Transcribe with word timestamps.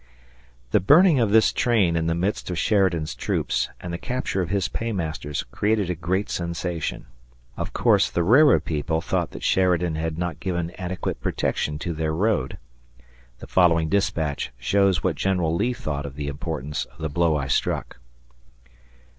The 0.71 0.79
burning 0.79 1.19
of 1.19 1.29
this 1.29 1.53
train 1.53 1.95
in 1.95 2.07
the 2.07 2.15
midst 2.15 2.49
of 2.49 2.57
Sheridan's 2.57 3.13
troops 3.13 3.69
and 3.79 3.93
the 3.93 3.99
capture 3.99 4.41
of 4.41 4.49
his 4.49 4.67
paymasters 4.67 5.43
created 5.51 5.91
a 5.91 5.95
great 5.95 6.27
sensation. 6.27 7.05
Of 7.55 7.71
course, 7.73 8.09
the 8.09 8.23
railroad 8.23 8.65
people 8.65 8.99
thought 9.01 9.29
that 9.29 9.43
Sheridan 9.43 9.93
had 9.97 10.17
not 10.17 10.39
given 10.39 10.71
adequate 10.71 11.21
protection 11.21 11.77
to 11.77 11.93
their 11.93 12.15
road. 12.15 12.57
The 13.37 13.45
following 13.45 13.89
dispatch 13.89 14.51
shows 14.57 15.03
what 15.03 15.13
General 15.17 15.53
Lee 15.53 15.71
thought 15.73 16.07
of 16.07 16.15
the 16.15 16.29
importance 16.29 16.85
of 16.85 16.97
the 16.97 17.07
blow 17.07 17.35
I 17.37 17.45
struck. 17.45 17.99